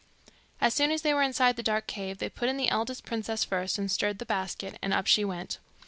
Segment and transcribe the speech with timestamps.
[0.59, 3.43] As soon as they were inside the dark cave, they put in the eldest princess
[3.43, 5.59] first, and stirred the basket, and up she went.